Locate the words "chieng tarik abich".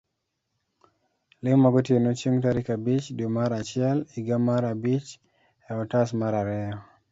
2.19-3.05